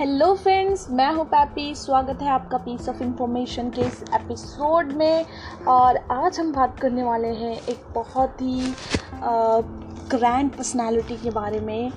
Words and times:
Hello 0.00 0.34
friends 0.34 0.86
मैं 0.90 1.12
हूँ 1.12 1.24
pappy 1.24 1.74
स्वागत 1.74 2.22
है 2.22 2.28
आपका 2.28 2.58
पीस 2.58 2.88
ऑफ़ 2.88 3.02
इंफॉर्मेशन 3.02 3.68
के 3.70 3.80
इस 3.80 4.02
एपिसोड 4.14 4.92
में। 4.92 5.26
और 5.68 5.96
आज 6.10 6.38
हम 6.40 6.52
बात 6.52 6.78
करने 6.78 7.02
वाले 7.02 7.28
हैं 7.28 7.52
एक 7.68 7.84
बहुत 7.94 8.40
ही 8.42 8.72
ग्रैंड 10.10 10.50
पर्सनालिटी 10.50 11.16
के 11.16 11.30
बारे 11.30 11.60
में। 11.60 11.92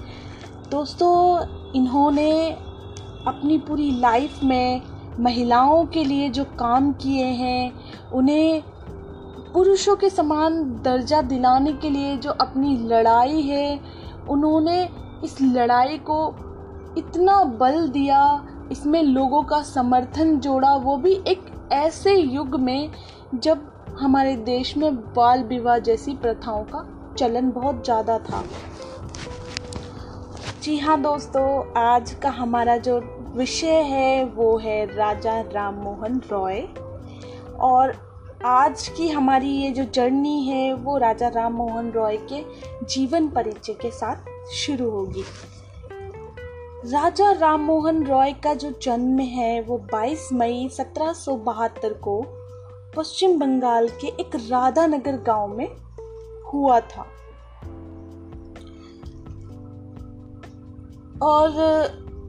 दोस्तों, 0.72 1.40
इन्होंने 1.76 2.52
अपनी 3.28 3.58
पूरी 3.58 3.90
लाइफ 3.92 4.44
में 4.44 4.82
महिलाओं 5.20 5.86
के 5.86 6.04
लिए 6.04 6.30
जो 6.30 6.44
काम 6.60 6.94
किए 6.94 7.26
हैं, 7.26 7.74
उन्हें 8.12 8.64
पुरुषों 9.54 9.96
के 9.96 10.10
समान 10.10 10.64
दर्जा 10.84 11.22
दिलाने 11.22 11.74
के 11.74 11.90
लिए 11.90 12.18
जो 12.18 12.32
अपनी 12.32 12.78
लड़ाई 12.78 13.42
है, 13.42 13.80
उन्होंने 14.30 14.90
इस 15.24 15.42
लड़ाई 15.42 15.98
को 15.98 16.36
इतना 16.98 17.44
बल 17.44 17.88
दिया, 17.88 18.48
इसमें 18.72 19.02
लोगों 19.04 19.44
का 19.44 19.62
समर्थन 19.62 20.40
जोड़ा, 20.40 20.76
वो 20.76 20.98
भी 20.98 21.14
एक 21.28 21.46
ऐसे 21.72 22.16
युग 22.16 22.56
में 22.56 22.92
जब 23.36 23.70
हमारे 24.00 24.36
देश 24.36 24.76
में 24.78 24.96
बाल 25.14 25.44
विवाह 25.44 25.78
जैसी 25.78 26.14
प्रथाओं 26.16 26.64
का 26.64 26.86
चलन 27.18 27.52
बहुत 27.52 27.84
ज़्यादा 27.86 28.18
था। 28.20 28.44
जी 30.62 30.78
हाँ 30.78 31.02
दोस्तों, 31.02 31.74
आज 31.82 32.14
का 32.14 32.30
हमारा 32.30 32.78
जो 32.78 33.00
विषय 33.36 33.82
है, 33.82 34.26
वो 34.26 34.58
है 34.58 34.86
राजा 34.96 35.40
राम 35.42 35.76
मोहन 35.76 36.22
रॉय। 36.32 36.62
और 37.60 37.94
आज 38.46 38.88
की 38.88 39.10
हमारी 39.10 39.50
ये 39.50 39.72
जो 39.72 39.84
जर्नी 39.84 40.42
है, 40.44 40.74
वो 40.74 40.98
राजा 40.98 41.28
राम 41.28 41.54
मोहन 41.54 41.92
रॉय 41.92 42.18
के 42.32 42.44
जीवन 42.86 43.28
परिचय 43.28 43.74
के 43.74 43.92
साथ 43.92 44.50
शुरू 44.54 44.90
होगी। 44.90 45.24
राजा 46.86 47.32
राम 47.32 47.62
मोहन 47.62 48.04
रॉय 48.04 48.32
का 48.32 48.54
जो 48.54 48.80
जन्म 48.82 49.20
है 49.20 49.62
वो 49.62 49.78
22 49.94 50.30
मई 50.34 50.70
सत्रह 50.72 51.14
सौ 51.14 51.36
बहत्तर 51.36 51.94
को 51.94 52.26
पश्चिम 52.98 53.40
बंगाल 53.40 53.88
के 53.88 54.08
एक 54.08 54.36
राधानगर 54.36 55.12
गाँव 55.12 55.48
में 55.48 55.68
हुआ 56.54 56.80
था। 56.80 57.02
और 61.22 61.52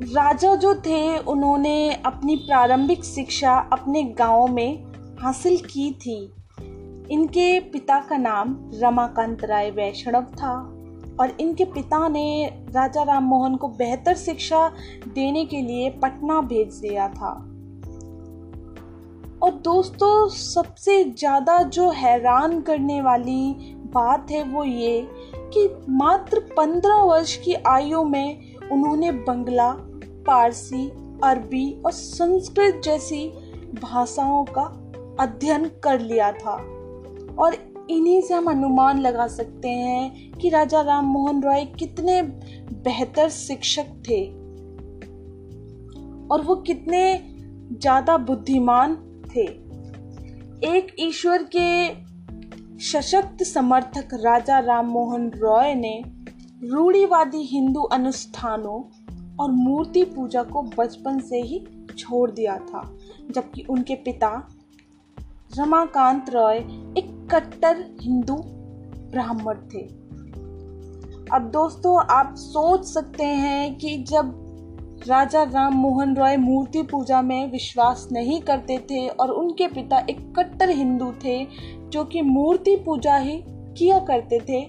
राजा 0.03 0.55
जो 0.55 0.75
थे, 0.75 1.19
उन्होंने 1.19 1.95
अपनी 2.07 2.37
प्रारंभिक 2.37 3.05
शिक्षा 3.05 3.69
अपने 3.73 4.03
गाँव 4.03 4.47
में 4.47 4.85
हासिल 5.23 5.57
की 5.57 5.93
थी। 5.93 6.33
इनके 7.11 7.61
पिता 7.61 8.01
का 8.01 8.17
नाम 8.17 8.71
रमाकांत 8.75 9.45
राय 9.45 9.71
वैष्णव 9.71 10.23
था। 10.23 10.74
और 11.21 11.37
इनके 11.41 11.65
पिता 11.65 12.07
ने 12.09 12.47
राजा 12.71 13.03
राम 13.03 13.25
मोहन 13.25 13.57
को 13.57 13.69
बेहतर 13.69 14.15
शिक्षा 14.17 14.69
देने 15.09 15.45
के 15.45 15.61
लिए 15.63 15.91
पटना 16.03 16.41
भेज 16.43 16.75
दिया 16.75 17.09
था। 17.09 17.33
और 19.43 19.53
दोस्तों, 19.55 20.29
सबसे 20.29 21.03
ज़्यादा 21.05 21.61
जो 21.63 21.91
हैरान 21.91 22.61
करने 22.61 23.01
वाली 23.03 23.55
बात 23.95 24.31
है 24.31 24.43
वो 24.45 24.65
ये 24.65 25.09
कि 25.55 25.69
मात्र 25.91 26.39
पंद्रह 26.57 27.03
वर्ष 27.03 27.37
की 27.37 27.55
आयु 27.55 28.03
में 28.05 28.55
उन्होंने 28.73 29.11
बंगला, 29.13 29.71
पारसी, 30.27 30.89
अरबी 31.25 31.71
और 31.87 31.93
संस्कृत 31.93 32.81
जैसी 32.85 33.27
भाषाओं 33.75 34.45
का 34.49 34.63
अध्ययन 35.21 35.65
कर 35.85 36.01
लिया 36.01 36.33
था। 36.33 36.55
और 37.39 37.57
इन्हीं 37.91 38.21
से 38.23 38.35
हम 38.35 38.47
अनुमान 38.51 39.01
लगा 39.01 39.27
सकते 39.27 39.69
हैं 39.69 40.33
कि 40.33 40.49
राजा 40.49 40.81
राम 40.81 41.05
मोहन 41.05 41.43
रॉय 41.43 41.65
कितने 41.65 42.23
बेहतर 42.85 43.29
शिक्षक 43.29 43.87
थे 44.09 44.25
और 46.29 46.43
वो 46.43 46.57
कितने 46.57 47.03
ज़्यादा 47.73 48.17
बुद्धिमान 48.17 48.95
थे। 49.37 49.45
एक 50.69 50.95
ईश्वर 50.99 51.43
के 51.57 51.89
सशक्त 52.81 53.43
समर्थक 53.43 54.15
राजा 54.15 54.59
राम 54.59 54.87
मोहन 54.87 55.31
रॉय 55.37 55.75
ने 55.75 56.03
रूढ़ीवादी 56.65 57.43
हिंदू 57.43 57.83
अनुष्ठानों 57.83 58.81
और 59.37 59.51
मूर्ति 59.51 60.05
पूजा 60.05 60.43
को 60.43 60.63
बचपन 60.79 61.19
से 61.21 61.41
ही 61.43 61.65
छोड़ 61.99 62.31
दिया 62.31 62.57
था, 62.59 62.83
जबकि 63.31 63.63
उनके 63.71 63.95
पिता 63.95 64.31
रमाकांत 65.59 66.31
रॉय 66.31 66.57
एक 66.99 67.14
कट्टर 67.31 67.85
हिंदू 68.01 68.35
ब्राह्मण 69.11 69.55
थे। 69.75 69.83
अब 71.33 71.51
दोस्तों, 71.53 71.99
आप 72.11 72.35
सोच 72.35 72.85
सकते 72.85 73.25
हैं 73.25 73.75
कि 73.75 73.97
जब 73.97 74.41
राजा 75.09 75.43
राम 75.43 75.75
मोहन 75.75 76.17
रॉय 76.17 76.37
मूर्ति 76.37 76.83
पूजा 76.83 77.23
में 77.23 77.51
विश्वास 77.53 78.09
नहीं 78.13 78.41
करते 78.41 78.79
थे 78.79 79.09
और 79.09 79.31
उनके 79.31 79.67
पिता 79.67 79.99
एक 80.11 80.21
कट्टर 80.37 80.71
हिंदू 80.71 81.13
थे 81.25 81.47
जो 81.89 82.05
कि 82.05 82.23
मूर्ति 82.23 82.77
पूजा 82.77 83.17
ही 83.17 83.43
किया 83.49 83.99
करते 83.99 84.39
थे, 84.39 84.61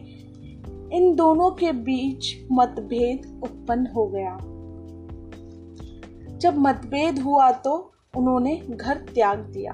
इन 0.97 1.15
दोनों 1.15 1.51
के 1.51 1.71
बीच 1.71 2.47
मतभेद 2.51 3.41
उत्पन्न 3.43 3.87
हो 3.87 4.05
गया। 4.07 4.37
जब 6.37 6.57
मतभेद 6.57 7.19
हुआ 7.19 7.51
तो 7.51 7.91
उन्होंने 8.17 8.55
घर 8.69 8.97
त्याग 8.97 9.39
दिया। 9.39 9.73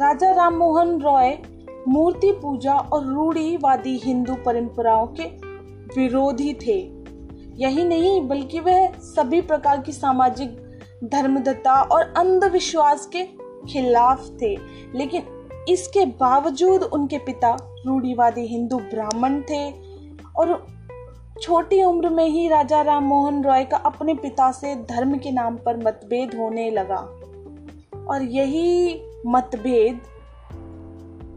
राजा 0.00 0.32
राम 0.32 0.54
मोहन 0.54 1.00
रॉय, 1.00 1.38
मूर्ति 1.88 2.32
पूजा 2.32 2.74
और 2.74 3.06
रूढ़ीवादी 3.06 4.00
हिंदू 4.04 4.34
परंपराओं 4.34 5.06
के 5.06 5.22
विरोधी 6.00 6.54
थे। 6.54 6.92
यही 7.64 7.84
नहीं, 7.84 8.28
बल्कि 8.28 8.60
वह 8.60 8.92
सभी 8.92 9.40
प्रकार 9.40 9.80
की 9.80 9.92
सामाजिक 9.92 10.80
धर्मदत्ता 11.04 11.82
और 11.82 12.14
अंधविश्वास 12.16 13.06
के 13.06 13.24
खिलाफ 13.72 14.30
थे। 14.42 14.56
लेकिन 14.94 15.22
इसके 15.68 16.06
बावजूद 16.06 16.82
उनके 16.82 17.18
पिता 17.18 17.56
रूढ़ीवादी 17.86 18.46
हिंदू 18.46 18.76
ब्राह्मण 18.76 19.40
थे 19.40 19.70
और 20.36 20.66
छोटी 21.42 21.84
उम्र 21.84 22.08
में 22.08 22.26
ही 22.26 22.48
राजा 22.48 22.82
राम 22.82 23.04
मोहन 23.04 23.44
रॉय 23.44 23.64
का 23.64 23.76
अपने 23.76 24.14
पिता 24.14 24.52
से 24.52 24.74
धर्म 24.74 25.18
के 25.18 25.30
नाम 25.30 25.56
पर 25.56 25.76
मतभेद 25.76 26.34
होने 26.38 26.70
लगा। 26.70 27.10
और 28.08 28.22
यही 28.22 29.02
मतभेद 29.26 30.00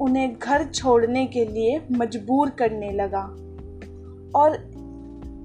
उन्हें 0.01 0.39
घर 0.39 0.63
छोड़ने 0.63 1.25
के 1.25 1.45
लिए 1.45 1.81
मजबूर 1.91 2.49
करने 2.49 2.91
लगा। 2.91 3.21
और 4.39 4.57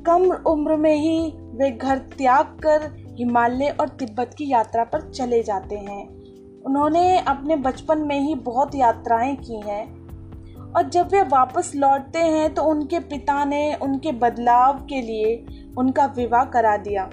कम 0.07 0.31
उम्र 0.53 0.77
में 0.77 0.95
ही 0.95 1.33
वे 1.37 1.71
घर 1.71 1.99
त्याग 1.99 2.47
कर 2.47 3.07
हिमालय 3.19 3.77
और 3.81 3.89
तिब्बत 3.89 4.35
की 4.39 4.51
यात्रा 4.51 4.85
पर 4.85 5.11
चले 5.11 5.43
जाते 5.43 5.77
हैं। 5.77 6.09
उन्होंने 6.63 7.19
अपने 7.19 7.57
बचपन 7.57 7.99
में 7.99 8.21
ही 8.21 8.35
बहुत 8.35 8.75
यात्राएँ 8.75 9.37
की 9.37 9.61
हैं। 9.61 10.05
और 10.73 10.89
जब 10.89 11.09
वे 11.09 11.23
वापस 11.23 11.73
लौटते 11.75 12.19
हैं 12.19 12.55
तो 12.55 12.63
उनके 12.63 12.99
पिता 12.99 13.45
ने 13.45 13.75
उनके 13.75 14.13
बदलाव 14.13 14.75
के 14.75 15.01
लिए 15.01 15.47
उनका 15.79 16.07
विवाह 16.07 16.45
करा 16.45 16.77
दिया। 16.77 17.11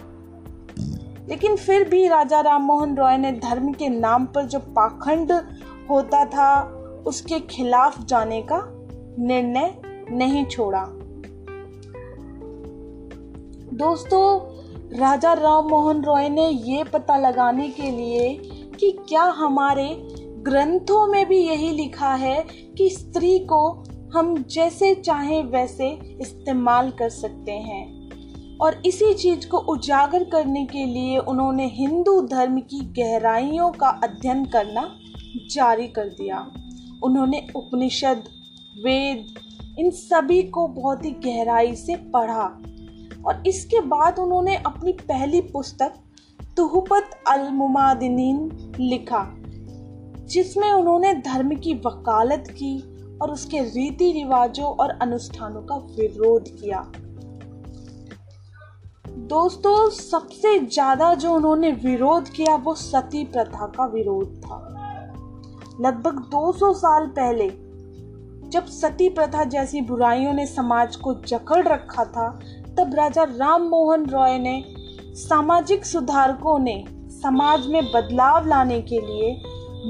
लेकिन 1.29 1.55
फिर 1.55 1.89
भी 1.89 2.07
राजा 2.07 2.41
राम 2.41 2.61
मोहन 2.61 2.97
रॉय 2.97 3.17
ने 3.17 3.31
धर्म 3.31 3.73
के 3.73 3.89
नाम 3.89 4.25
पर 4.25 4.45
जो 4.45 4.59
पाखंड 4.59 5.31
होता 5.89 6.25
था, 6.25 6.61
उसके 7.07 7.39
खिलाफ 7.39 8.05
जाने 8.05 8.41
का 8.41 8.63
निर्णय 9.19 9.81
नहीं 10.11 10.45
छोड़ा। 10.45 10.85
दोस्तों, 13.73 14.39
राजा 14.99 15.33
राम 15.33 15.67
मोहन 15.67 16.03
रॉय 16.03 16.29
ने 16.29 16.49
ये 16.49 16.83
पता 16.83 17.17
लगाने 17.17 17.69
के 17.69 17.91
लिए 17.91 18.33
कि 18.79 18.91
क्या 19.09 19.23
हमारे 19.23 20.07
ग्रंथों 20.21 21.07
में 21.07 21.27
भी 21.27 21.37
यही 21.37 21.69
लिखा 21.69 22.13
है 22.13 22.45
कि 22.77 22.89
स्त्री 22.89 23.39
को 23.39 23.83
हम 24.15 24.37
जैसे 24.37 24.95
चाहें 24.95 25.43
वैसे 25.43 26.17
इस्तेमाल 26.21 26.91
कर 26.91 27.09
सकते 27.09 27.51
हैं। 27.51 28.00
और 28.61 28.81
इसी 28.85 29.13
चीज़ 29.13 29.47
को 29.47 29.57
उजागर 29.57 30.23
करने 30.23 30.65
के 30.65 30.85
लिए 30.85 31.17
उन्होंने 31.17 31.65
हिंदू 31.67 32.19
धर्म 32.21 32.59
की 32.61 32.79
गहराइयों 32.93 33.71
का 33.71 33.89
अध्ययन 34.03 34.45
करना 34.45 34.83
जारी 35.51 35.87
कर 35.87 36.09
दिया। 36.09 36.39
उन्होंने 37.03 37.47
उपनिषद, 37.55 38.23
वेद, 38.85 39.25
इन 39.79 39.89
सभी 39.89 40.41
को 40.43 40.67
बहुत 40.67 41.05
ही 41.05 41.11
गहराई 41.11 41.75
से 41.75 41.95
पढ़ा 41.95 42.45
और 43.25 43.43
इसके 43.47 43.81
बाद 43.81 44.19
उन्होंने 44.19 44.55
अपनी 44.55 44.91
पहली 44.91 45.41
पुस्तक 45.41 45.93
तुहपत 46.57 47.09
अल 47.27 47.49
मुमादिनीन 47.49 48.49
लिखा, 48.79 49.25
जिसमें 50.27 50.71
उन्होंने 50.71 51.13
धर्म 51.13 51.55
की 51.55 51.73
वकालत 51.85 52.47
की 52.51 52.77
और 53.21 53.31
उसके 53.31 53.59
रीति 53.59 54.11
रिवाजों 54.11 54.65
और 54.65 54.89
अनुष्ठानों 55.01 55.61
का 55.61 55.75
विरोध 55.95 56.49
किया। 56.51 56.91
दोस्तों, 59.31 59.89
सबसे 59.89 60.59
ज़्यादा 60.59 61.13
जो 61.13 61.33
उन्होंने 61.33 61.71
विरोध 61.71 62.29
किया 62.29 62.55
वो 62.55 62.73
सती 62.75 63.23
प्रथा 63.25 63.65
का 63.67 63.85
विरोध 63.85 64.41
था। 64.41 64.57
लगभग 65.81 66.17
200 66.31 66.73
साल 66.73 67.07
पहले, 67.07 67.47
जब 68.49 68.65
सती 68.65 69.09
प्रथा 69.09 69.43
जैसी 69.43 69.81
बुराइयों 69.81 70.33
ने 70.33 70.45
समाज 70.45 70.95
को 70.95 71.13
जकड़ 71.13 71.67
रखा 71.67 72.05
था, 72.05 72.29
तब 72.77 72.95
राजा 72.95 73.23
राम 73.23 73.61
मोहन 73.61 74.05
रॉय 74.05 74.37
ने 74.39 74.63
सामाजिक 75.15 75.85
सुधारकों 75.85 76.59
ने 76.59 76.85
समाज 77.09 77.67
में 77.67 77.83
बदलाव 77.85 78.47
लाने 78.47 78.81
के 78.81 78.99
लिए 78.99 79.31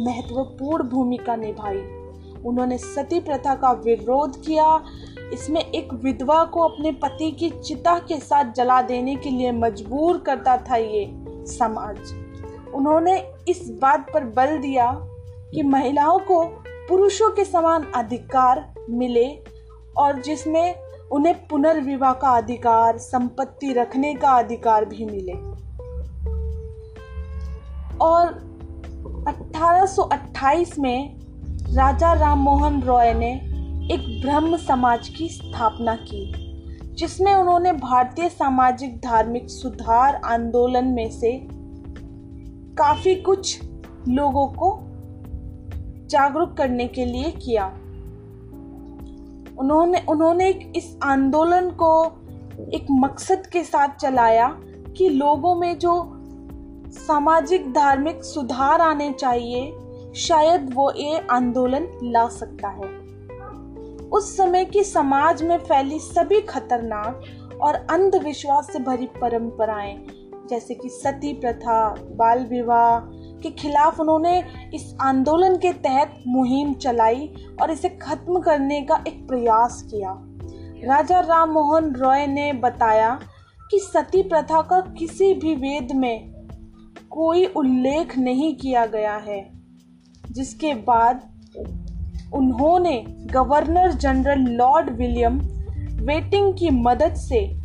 महत्वपूर्ण 0.05 0.89
भूमिका 0.89 1.35
निभाई। 1.35 1.81
उन्होंने 2.45 2.77
सती 2.77 3.19
प्रथा 3.19 3.55
का 3.55 3.71
विरोध 3.71 4.45
किया 4.45 4.81
इसमें 5.33 5.61
एक 5.61 5.93
विधवा 5.93 6.43
को 6.43 6.61
अपने 6.61 6.91
पति 6.91 7.31
की 7.31 7.49
चिता 7.49 7.99
के 7.99 8.19
साथ 8.19 8.51
जला 8.51 8.81
देने 8.81 9.15
के 9.15 9.29
लिए 9.29 9.51
मजबूर 9.51 10.17
करता 10.17 10.57
था 10.57 10.75
ये 10.75 11.11
समाज। 11.45 11.97
उन्होंने 12.73 13.31
इस 13.47 13.69
बात 13.81 14.11
पर 14.13 14.23
बल 14.23 14.57
दिया 14.57 14.91
कि 15.53 15.63
महिलाओं 15.63 16.19
को 16.19 16.45
पुरुषों 16.67 17.29
के 17.29 17.45
समान 17.45 17.91
अधिकार 17.95 18.73
मिले 18.89 19.43
और 19.97 20.21
जिसमें 20.21 20.75
उन्हें 21.11 21.47
पुनर्विवाह 21.47 22.13
का 22.13 22.29
अधिकार, 22.29 22.97
संपत्ति 22.97 23.73
रखने 23.73 24.13
का 24.13 24.29
अधिकार 24.29 24.85
भी 24.85 25.05
मिले। 25.05 25.33
और 27.97 28.27
1828 29.27 30.79
में 30.79 31.19
राजा 31.75 32.13
राम 32.13 32.39
मोहन 32.39 32.81
रॉय 32.81 33.13
ने 33.13 33.50
एक 33.91 34.21
ब्रह्म 34.21 34.57
समाज 34.57 35.09
की 35.09 35.29
स्थापना 35.29 35.95
की, 35.95 36.31
जिसमें 36.93 37.33
उन्होंने 37.33 37.73
भारतीय 37.73 38.29
सामाजिक, 38.29 38.97
धार्मिक 38.97 39.49
सुधार 39.49 40.15
आंदोलन 40.15 40.85
में 40.85 41.09
से 41.09 41.47
काफ़ी 42.77 43.15
कुछ 43.15 43.61
लोगों 44.07 44.47
को 44.47 44.79
जागरूक 46.07 46.53
करने 46.53 46.87
के 46.87 47.05
लिए 47.05 47.31
किया। 47.31 47.65
उन्होंने 49.59 50.05
उन्होंने 50.09 50.49
इस 50.49 50.97
आंदोलन 51.03 51.69
को 51.69 52.05
एक 52.73 52.87
मकसद 52.91 53.47
के 53.47 53.63
साथ 53.63 53.95
चलाया 53.95 54.47
कि 54.97 55.09
लोगों 55.09 55.55
में 55.55 55.79
जो 55.79 56.11
सामाजिक, 56.87 57.73
धार्मिक 57.73 58.23
सुधार 58.23 58.81
आने 58.81 59.13
चाहिए, 59.13 59.73
शायद 60.15 60.73
वो 60.73 60.91
ये 60.91 61.27
आंदोलन 61.31 61.87
ला 62.03 62.27
सकता 62.27 62.69
है। 62.69 63.00
उस 64.11 64.35
समय 64.37 64.65
की 64.65 64.83
समाज 64.83 65.43
में 65.43 65.57
फैली 65.57 65.99
सभी 65.99 66.41
खतरनाक 66.41 67.59
और 67.61 67.75
अंधविश्वास 67.91 68.67
से 68.73 68.79
भरी 68.79 69.05
परंपराएँ, 69.21 69.95
जैसे 70.49 70.73
कि 70.73 70.89
सती 70.89 71.33
प्रथा, 71.33 71.89
बाल 72.15 72.45
विवाह, 72.45 72.99
के 73.41 73.49
खिलाफ 73.51 73.99
उन्होंने 73.99 74.37
इस 74.73 74.95
आंदोलन 75.01 75.55
के 75.55 75.71
तहत 75.73 76.23
मुहिम 76.27 76.73
चलाई 76.73 77.33
और 77.61 77.71
इसे 77.71 77.89
खत्म 77.89 78.39
करने 78.39 78.81
का 78.81 79.03
एक 79.07 79.27
प्रयास 79.27 79.81
किया। 79.91 80.15
राजा 80.85 81.19
राम 81.19 81.49
मोहन 81.49 81.91
रॉय 81.95 82.27
ने 82.27 82.51
बताया 82.53 83.19
कि 83.71 83.79
सती 83.79 84.21
प्रथा 84.23 84.61
का 84.61 84.79
किसी 84.99 85.33
भी 85.33 85.55
वेद 85.55 85.91
में 85.91 86.45
कोई 87.09 87.45
उल्लेख 87.45 88.17
नहीं 88.17 88.55
किया 88.55 88.85
गया 88.85 89.15
है, 89.17 89.41
जिसके 90.31 90.73
बाद 90.73 91.21
उन्होंने 92.33 93.05
गवर्नर 93.31 93.91
जनरल 93.91 94.39
लॉर्ड 94.39 94.89
विलियम 94.89 95.39
वेटिंग 96.05 96.53
की 96.53 96.69
मदद 96.69 97.13
से 97.13 97.57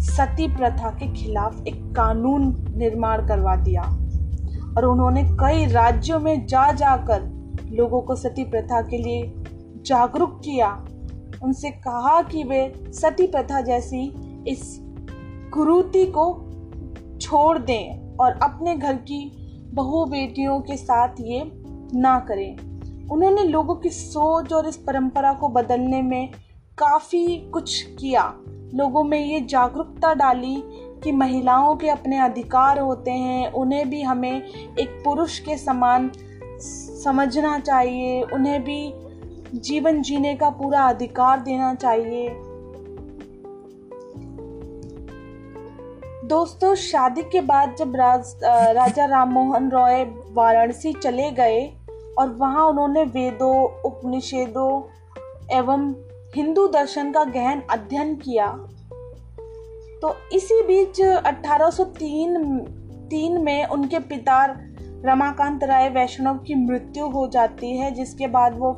सती 0.00 0.48
प्रथा 0.48 0.90
के 0.90 1.12
खिलाफ 1.12 1.62
एक 1.66 1.82
कानून 1.96 2.72
निर्माण 2.76 3.26
करवा 3.28 3.56
दिया 3.56 3.82
और 4.76 4.84
उन्होंने 4.84 5.22
कई 5.24 5.66
राज्यों 5.66 6.18
में 6.20 6.46
जा 6.46 6.72
जाकर 6.72 7.22
लोगों 7.70 8.00
को 8.00 8.16
सती 8.16 8.44
प्रथा 8.44 8.80
के 8.82 8.98
लिए 8.98 9.32
जागरूक 9.86 10.40
किया। 10.44 10.84
उनसे 11.42 11.70
कहा 11.70 12.22
कि 12.22 12.44
वे 12.44 12.72
सती 12.88 13.26
प्रथा 13.26 13.60
जैसी 13.60 14.02
इस 14.48 14.78
कुरूति 15.54 16.04
को 16.06 16.26
छोड़ 17.20 17.58
दें 17.58 18.16
और 18.16 18.38
अपने 18.42 18.76
घर 18.76 18.94
की 18.94 19.20
बहु 19.74 20.04
बेटियों 20.04 20.60
के 20.60 20.76
साथ 20.76 21.08
ये 21.20 21.52
ना 21.94 22.18
करें। 22.18 22.67
उन्होंने 23.12 23.44
लोगों 23.44 23.74
की 23.74 23.90
सोच 23.90 24.52
और 24.52 24.68
इस 24.68 24.76
परंपरा 24.76 25.32
को 25.32 25.48
बदलने 25.48 26.02
में 26.02 26.28
काफ़ी 26.78 27.50
कुछ 27.50 27.82
किया। 27.82 28.22
लोगों 28.74 29.04
में 29.04 29.18
ये 29.18 29.40
जागरूकता 29.40 30.14
डाली 30.14 30.62
कि 31.02 31.12
महिलाओं 31.12 31.76
के 31.76 31.88
अपने 31.88 32.18
अधिकार 32.18 32.78
होते 32.78 33.10
हैं 33.10 33.50
उन्हें 33.52 33.90
भी 33.90 34.02
हमें 34.02 34.42
एक 34.78 35.02
पुरुष 35.04 35.38
के 35.38 35.56
समान 35.58 36.10
समझना 37.04 37.58
चाहिए 37.58 38.22
उन्हें 38.22 38.62
भी 38.64 38.92
जीवन 39.54 40.02
जीने 40.02 40.34
का 40.34 40.50
पूरा 40.50 40.82
अधिकार 40.82 41.40
देना 41.40 41.74
चाहिए। 41.74 42.28
दोस्तों 46.24 46.74
शादी 46.74 47.22
के 47.22 47.40
बाद 47.40 47.74
जब 47.78 47.96
राज, 47.96 48.34
राजा 48.44 49.04
राम 49.04 49.28
मोहन 49.28 49.70
रॉय 49.70 50.04
वाराणसी 50.32 50.92
चले 50.92 51.30
गए 51.30 51.60
और 52.18 52.28
वहाँ 52.28 52.66
उन्होंने 52.66 53.02
वेदों, 53.02 53.82
उपनिषेदों 53.82 54.82
एवं 55.56 55.94
हिंदू 56.36 56.66
दर्शन 56.66 57.12
का 57.12 57.24
गहन 57.24 57.62
अध्ययन 57.70 58.14
किया। 58.16 58.46
तो 60.02 60.14
इसी 60.32 60.62
बीच 60.62 61.00
1803 61.00 62.58
तीन 63.10 63.40
में 63.42 63.66
उनके 63.66 63.98
पिता 63.98 64.44
रमाकांत 65.04 65.64
राय 65.64 65.88
वैष्णव 65.88 66.38
की 66.38 66.54
मृत्यु 66.54 67.06
हो 67.06 67.28
जाती 67.28 67.76
है, 67.78 67.90
जिसके 67.90 68.26
बाद 68.26 68.58
वो 68.58 68.72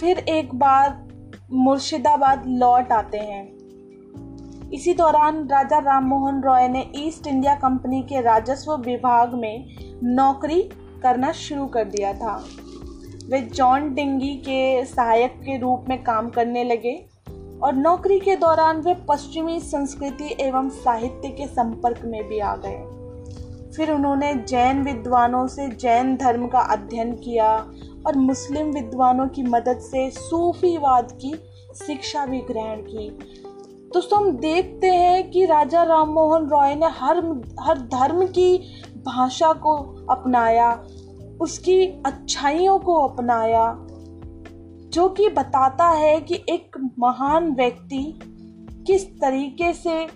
फिर 0.00 0.18
एक 0.18 0.54
बार 0.54 1.08
मुर्शिदाबाद 1.52 2.42
लौट 2.46 2.92
आते 2.92 3.18
हैं। 3.18 3.58
इसी 4.70 4.94
दौरान 4.94 5.48
राजा 5.48 5.78
राम 5.78 6.04
मोहन 6.04 6.42
रॉय 6.42 6.68
ने 6.68 6.90
ईस्ट 6.96 7.26
इंडिया 7.26 7.54
कंपनी 7.54 8.02
के 8.02 8.20
राजस्व 8.20 8.72
विभाग 8.76 9.34
में 9.34 9.66
नौकरी 10.04 10.70
करना 11.02 11.32
शुरू 11.32 11.66
कर 11.66 11.84
दिया 11.84 12.12
था। 12.12 12.44
वे 13.28 13.40
जॉन 13.40 13.94
डिंगी 13.94 14.34
के 14.34 14.84
सहायक 14.84 15.32
के 15.40 15.58
रूप 15.58 15.84
में 15.88 16.02
काम 16.02 16.28
करने 16.30 16.64
लगे 16.64 17.04
और 17.62 17.72
नौकरी 17.74 18.18
के 18.18 18.36
दौरान 18.36 18.80
वे 18.80 18.94
पश्चिमी 19.08 19.60
संस्कृति 19.60 20.36
एवं 20.40 20.68
साहित्य 20.68 21.28
के 21.28 21.46
संपर्क 21.46 22.00
में 22.04 22.28
भी 22.28 22.38
आ 22.38 22.56
गए। 22.56 22.78
फिर 23.76 23.90
उन्होंने 23.90 24.34
जैन 24.34 24.82
विद्वानों 24.82 25.46
से 25.46 25.68
जैन 25.68 26.16
धर्म 26.16 26.46
का 26.46 26.58
अध्ययन 26.58 27.12
किया 27.12 27.66
और 28.06 28.16
मुस्लिम 28.16 28.66
विद्वानों 28.66 29.28
की 29.28 29.42
मदद 29.42 29.78
से 29.78 30.10
सूफीवाद 30.10 31.12
की 31.12 31.34
शिक्षा 31.86 32.26
भी 32.26 32.40
ग्रहण 32.40 32.76
की। 32.76 33.08
दोस्तों, 33.94 34.18
हम 34.18 34.30
देखते 34.30 34.86
हैं 34.86 35.30
कि 35.30 35.44
राजा 35.44 35.82
राम 35.82 36.08
मोहन 36.08 36.46
रॉय 36.46 36.74
ने 36.74 36.86
हर 36.86 37.42
हर 37.60 37.78
धर्म 37.78 38.26
की 38.26 38.58
भाषा 39.06 39.52
को 39.52 39.76
अपनाया, 40.10 40.84
उसकी 41.40 41.86
अच्छाइयों 42.06 42.78
को 42.78 42.94
अपनाया, 42.94 43.76
जो 44.90 45.08
कि 45.08 45.28
बताता 45.28 45.88
है 45.88 46.20
कि 46.20 46.44
एक 46.48 46.92
महान 46.98 47.54
व्यक्ति 47.54 48.18
किस 48.86 49.20
तरीके 49.20 49.72
से 49.72 50.06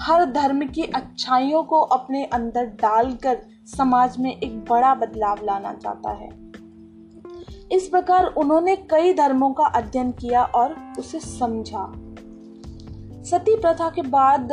हर 0.00 0.32
धर्म 0.32 0.66
की 0.66 0.82
अच्छाइयों 0.82 1.62
को 1.62 1.80
अपने 1.80 2.24
अंदर 2.24 2.66
डालकर 2.66 3.42
समाज 3.76 4.18
में 4.18 4.40
एक 4.40 4.64
बड़ा 4.70 4.94
बदलाव 4.94 5.36
लाना 5.44 5.74
चाहता 5.74 6.10
है। 6.10 6.28
इस 7.72 7.88
प्रकार 7.88 8.26
उन्होंने 8.26 8.76
कई 8.76 9.14
धर्मों 9.14 9.50
का 9.50 9.64
अध्ययन 9.64 10.10
किया 10.10 10.44
और 10.44 10.76
उसे 10.98 11.20
समझा। 11.20 11.92
सती 13.22 13.56
प्रथा 13.56 13.90
के 13.90 14.02
बाद 14.02 14.48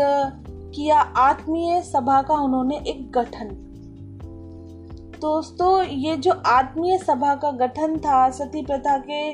किया 0.71 0.99
आत्मीय 0.99 1.81
सभा 1.83 2.21
का 2.21 2.35
उन्होंने 2.35 2.75
एक 2.87 3.11
गठन। 3.11 3.49
दोस्तों, 5.21 5.83
ये 5.83 6.15
जो 6.17 6.31
आत्मीय 6.47 6.97
सभा 6.97 7.33
का 7.35 7.51
गठन 7.57 7.97
था, 7.97 8.29
सती 8.29 8.61
प्रथा 8.61 8.97
के 8.99 9.31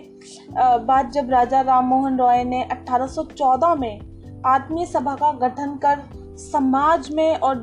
बाद 0.85 1.11
जब 1.11 1.29
राजा 1.29 1.61
राम 1.61 1.85
मोहन 1.85 2.17
रॉय 2.17 2.43
ने 2.43 2.63
1814 2.71 3.75
में 3.75 4.41
आत्मीय 4.45 4.85
सभा 4.85 5.15
का 5.15 5.31
गठन 5.39 5.75
कर 5.85 6.01
समाज 6.37 7.09
में 7.11 7.37
और 7.37 7.55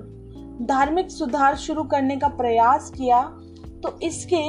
धार्मिक 0.62 1.10
सुधार 1.10 1.56
शुरू 1.56 1.82
करने 1.84 2.16
का 2.16 2.28
प्रयास 2.36 2.90
किया 2.90 3.22
तो 3.82 3.98
इसके 4.02 4.42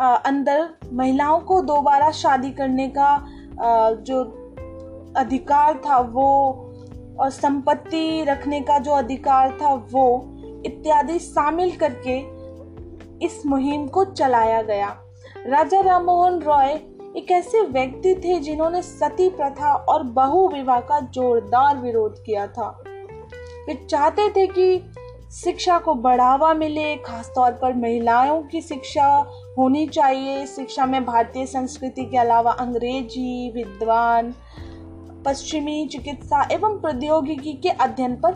अंदर 0.00 0.68
महिलाओं 0.92 1.40
को 1.40 1.60
दोबारा 1.62 2.10
शादी 2.12 2.50
करने 2.50 2.88
का 2.88 3.18
जो 4.02 4.22
अधिकार 5.16 5.80
था, 5.86 5.98
वो 5.98 6.67
और 7.20 7.30
संपत्ति 7.30 8.24
रखने 8.24 8.60
का 8.60 8.78
जो 8.78 8.92
अधिकार 8.92 9.58
था 9.62 9.74
वो 9.92 10.06
इत्यादि 10.66 11.18
शामिल 11.18 11.76
करके 11.76 12.18
इस 13.26 13.42
मुहिम 13.46 13.86
को 13.86 14.04
चलाया 14.04 14.62
गया। 14.62 14.96
राजा 15.46 15.80
राममोहन 15.80 16.38
रॉय 16.38 16.80
एक 17.16 17.30
ऐसे 17.30 17.60
व्यक्ति 17.60 18.14
थे 18.14 18.38
जिन्होंने 18.40 18.82
सती 18.82 19.28
प्रथा 19.28 19.74
और 19.74 20.02
बहु 20.02 20.48
विवाह 20.48 20.80
का 20.80 21.00
जोरदार 21.00 21.78
विरोध 21.78 22.22
किया 22.24 22.46
था। 22.46 22.68
वे 23.66 23.74
चाहते 23.74 24.28
थे 24.30 24.46
कि 24.46 24.92
शिक्षा 25.32 25.78
को 25.78 25.94
बढ़ावा 25.94 26.54
मिले, 26.54 26.96
खासतौर 26.96 27.52
पर 27.52 27.74
महिलाओं 27.74 28.42
की 28.42 28.60
शिक्षा 28.60 29.06
होनी 29.58 29.86
चाहिए। 29.86 30.46
शिक्षा 30.46 30.86
में 30.86 31.04
भारतीय 31.04 31.46
संस्कृति 31.46 32.04
के 32.04 32.16
अलावा 32.16 32.52
अंग्रेज़ी, 32.52 33.50
विद्वान 33.50 34.34
पश्चिमी 35.24 35.86
चिकित्सा 35.86 36.42
एवं 36.52 36.78
प्रौद्योगिकी 36.80 37.52
के 37.52 37.68
अध्ययन 37.68 38.14
पर 38.16 38.32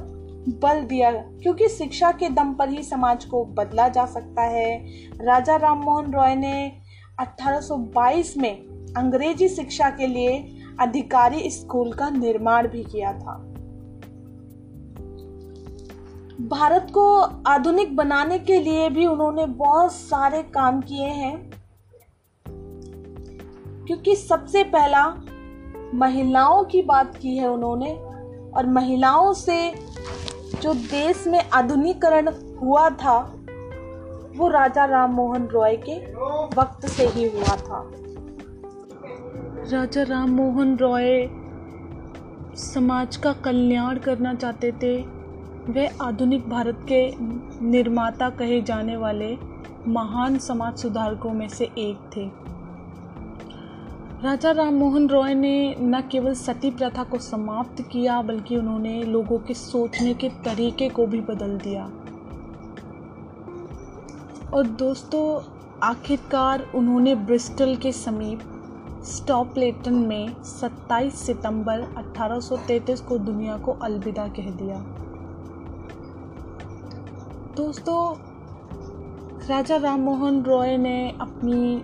बल 0.62 0.80
दिया, 0.82 1.10
क्योंकि 1.12 1.68
शिक्षा 1.68 2.10
के 2.12 2.28
दम 2.28 2.52
पर 2.54 2.68
ही 2.68 2.82
समाज 2.82 3.24
को 3.24 3.44
बदला 3.44 3.88
जा 3.88 4.06
सकता 4.06 4.42
है। 4.42 4.76
राजा 5.20 5.56
राम 5.56 5.78
मोहन 5.78 6.12
रॉय 6.12 6.34
ने 6.34 6.72
1822 7.20 8.36
में 8.36 8.54
अंग्रेज़ी 8.96 9.48
शिक्षा 9.48 9.90
के 9.90 10.06
लिए 10.06 10.36
अधिकारी 10.80 11.50
स्कूल 11.50 11.92
का 11.92 12.10
निर्माण 12.10 12.68
भी 12.68 12.84
किया 12.84 13.12
था। 13.12 13.36
भारत 16.48 16.86
को 16.90 17.18
आधुनिक 17.46 17.96
बनाने 17.96 18.38
के 18.38 18.58
लिए 18.60 18.88
भी 18.90 19.06
उन्होंने 19.06 19.46
बहुत 19.46 19.92
सारे 19.92 20.42
काम 20.54 20.80
किए 20.80 21.08
हैं, 21.08 21.36
क्योंकि 23.86 24.14
सबसे 24.16 24.62
पहला 24.64 25.04
महिलाओं 25.94 26.64
की 26.64 26.82
बात 26.82 27.16
की 27.16 27.36
है 27.36 27.48
उन्होंने 27.48 27.92
और 28.56 28.66
महिलाओं 28.66 29.32
से 29.32 29.74
जो 30.62 30.74
देश 30.74 31.26
में 31.26 31.50
आधुनिकरण 31.50 32.28
हुआ 32.60 32.88
था, 32.90 33.18
वो 34.36 34.48
राजा 34.48 34.84
राम 34.84 35.10
मोहन 35.10 35.46
रॉय 35.46 35.76
के 35.76 35.98
वक्त 36.60 36.86
से 36.86 37.06
ही 37.06 37.28
हुआ 37.28 37.56
था। 37.56 37.90
राजा 39.72 40.02
राम 40.02 40.30
मोहन 40.30 40.76
रॉय 40.76 41.28
समाज 42.56 43.16
का 43.16 43.32
कल्याण 43.32 43.98
करना 43.98 44.34
चाहते 44.34 44.72
थे, 44.72 44.96
वे 45.72 45.86
आधुनिक 46.02 46.48
भारत 46.48 46.86
के 46.92 47.02
निर्माता 47.66 48.30
कहे 48.30 48.60
जाने 48.62 48.96
वाले 48.96 49.36
महान 49.88 50.38
समाज 50.38 50.76
सुधारकों 50.76 51.30
में 51.30 51.48
से 51.48 51.64
एक 51.64 52.10
थे। 52.16 52.30
राजा 54.22 54.50
राम 54.50 54.74
मोहन 54.74 55.08
रॉय 55.08 55.34
ने 55.34 55.76
न 55.80 56.00
केवल 56.00 56.34
सती 56.34 56.70
प्रथा 56.70 57.04
को 57.04 57.18
समाप्त 57.18 57.82
किया, 57.82 58.22
बल्कि 58.22 58.56
उन्होंने 58.56 59.02
लोगों 59.02 59.38
के 59.38 59.54
सोचने 59.54 60.14
के 60.14 60.28
तरीके 60.28 60.88
को 60.88 61.06
भी 61.06 61.20
बदल 61.20 61.58
दिया। 61.58 61.84
और 64.54 64.66
दोस्तों, 64.66 65.40
आखिरकार 65.82 66.72
उन्होंने 66.74 67.14
ब्रिस्टल 67.14 67.76
के 67.76 67.92
समीप 67.92 68.40
स्टॉपलेटन 69.04 69.94
में 69.94 70.42
27 70.42 71.14
सितंबर 71.14 71.80
1833 71.80 73.00
को 73.00 73.18
दुनिया 73.18 73.56
को 73.56 73.72
अलविदा 73.72 74.28
कह 74.28 74.50
दिया। 74.50 74.76
दोस्तों, 77.56 78.14
राजा 79.48 79.76
राम 79.76 80.00
मोहन 80.00 80.42
रॉय 80.42 80.76
ने 80.76 81.14
अपनी 81.20 81.82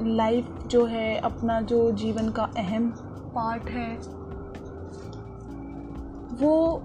लाइफ 0.00 0.46
जो 0.66 0.84
है, 0.84 1.18
अपना 1.18 1.60
जो 1.60 1.92
जीवन 1.92 2.30
का 2.30 2.42
अहम 2.42 2.88
पार्ट 3.34 3.62
है, 3.62 3.96
वो 6.32 6.82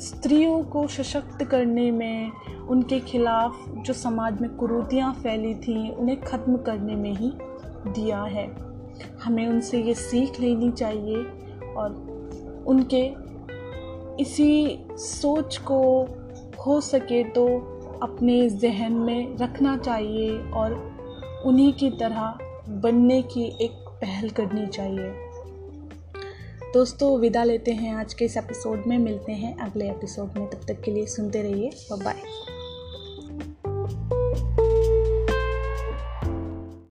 स्त्रियों 0.00 0.62
को 0.62 0.86
सशक्त 0.86 1.44
करने 1.44 1.90
में, 1.90 2.32
उनके 2.68 3.00
खिलाफ 3.00 3.68
जो 3.68 3.92
समाज 3.92 4.40
में 4.40 4.56
कुरूतियाँ 4.56 5.14
फैली 5.14 5.54
थी, 5.54 5.90
उन्हें 5.90 6.20
ख़त्म 6.20 6.56
करने 6.56 6.96
में 6.96 7.12
ही 7.12 7.32
दिया 7.92 8.22
है। 8.22 8.68
हमें 9.24 9.48
उनसे 9.48 9.82
ये 9.82 9.94
सीख 9.94 10.40
लेनी 10.40 10.72
चाहिए 10.72 11.16
और 11.76 11.92
उनके 12.66 13.28
इसी 14.22 14.78
सोच 14.90 15.56
को 15.56 16.08
हो 16.66 16.80
सके 16.80 17.24
तो 17.24 17.46
अपने 18.02 18.50
जहन 18.50 18.92
में 18.92 19.36
रखना 19.36 19.76
चाहिए 19.76 20.38
और 20.50 20.97
उन्हीं 21.48 21.72
की 21.72 21.90
तरह 21.90 22.38
बनने 22.68 23.22
की 23.22 23.58
एक 23.60 23.70
पहल 23.70 24.30
करनी 24.30 24.66
चाहिए। 24.66 25.14
दोस्तों, 26.74 27.20
विदा 27.20 27.44
लेते 27.44 27.70
हैं 27.70 27.94
आज 27.94 28.14
के 28.14 28.24
इस 28.24 28.36
एपिसोड 28.36 28.82
में। 28.86 28.98
मिलते 28.98 29.32
हैं 29.32 29.56
अगले 29.56 29.90
एपिसोड 29.90 30.38
में। 30.38 30.50
तब 30.50 30.60
तक 30.68 30.80
के 30.80 30.90
लिए 30.90 31.06
सुनते 31.06 31.42
रहिए। 31.42 31.70
बाय 31.92 32.22